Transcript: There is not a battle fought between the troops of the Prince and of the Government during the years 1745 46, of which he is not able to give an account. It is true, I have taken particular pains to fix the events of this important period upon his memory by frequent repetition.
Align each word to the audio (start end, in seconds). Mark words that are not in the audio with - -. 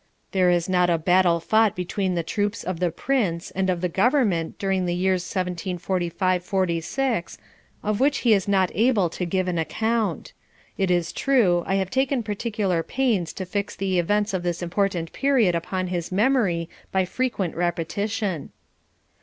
There 0.31 0.49
is 0.49 0.67
not 0.67 0.89
a 0.89 0.97
battle 0.97 1.39
fought 1.39 1.75
between 1.75 2.15
the 2.15 2.23
troops 2.23 2.63
of 2.63 2.79
the 2.79 2.89
Prince 2.89 3.51
and 3.51 3.69
of 3.69 3.81
the 3.81 3.87
Government 3.87 4.57
during 4.57 4.87
the 4.87 4.95
years 4.95 5.21
1745 5.21 6.43
46, 6.43 7.37
of 7.83 7.99
which 7.99 8.17
he 8.25 8.33
is 8.33 8.47
not 8.47 8.71
able 8.73 9.11
to 9.11 9.25
give 9.25 9.47
an 9.47 9.59
account. 9.59 10.33
It 10.75 10.89
is 10.89 11.13
true, 11.13 11.61
I 11.67 11.75
have 11.75 11.91
taken 11.91 12.23
particular 12.23 12.81
pains 12.81 13.31
to 13.33 13.45
fix 13.45 13.75
the 13.75 13.99
events 13.99 14.33
of 14.33 14.41
this 14.41 14.63
important 14.63 15.13
period 15.13 15.53
upon 15.53 15.85
his 15.85 16.11
memory 16.11 16.67
by 16.91 17.05
frequent 17.05 17.55
repetition. 17.55 18.49